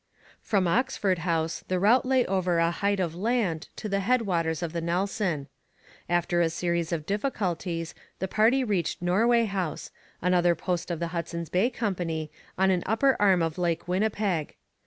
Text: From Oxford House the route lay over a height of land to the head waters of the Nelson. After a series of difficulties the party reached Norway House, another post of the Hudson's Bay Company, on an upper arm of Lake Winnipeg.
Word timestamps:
From 0.41 0.67
Oxford 0.67 1.19
House 1.19 1.63
the 1.67 1.77
route 1.79 2.07
lay 2.07 2.25
over 2.25 2.57
a 2.57 2.71
height 2.71 2.99
of 2.99 3.13
land 3.13 3.67
to 3.75 3.87
the 3.87 3.99
head 3.99 4.23
waters 4.23 4.63
of 4.63 4.73
the 4.73 4.81
Nelson. 4.81 5.47
After 6.09 6.41
a 6.41 6.49
series 6.49 6.91
of 6.91 7.05
difficulties 7.05 7.93
the 8.17 8.27
party 8.27 8.63
reached 8.63 8.99
Norway 9.03 9.45
House, 9.45 9.91
another 10.19 10.55
post 10.55 10.89
of 10.89 10.99
the 10.99 11.09
Hudson's 11.09 11.49
Bay 11.49 11.69
Company, 11.69 12.31
on 12.57 12.71
an 12.71 12.81
upper 12.87 13.15
arm 13.19 13.43
of 13.43 13.59
Lake 13.59 13.87
Winnipeg. 13.87 14.55